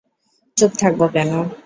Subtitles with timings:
[0.57, 1.31] চুপ থাকব কেন?